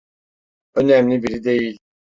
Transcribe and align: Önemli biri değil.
Önemli 0.75 1.23
biri 1.23 1.43
değil. 1.43 1.77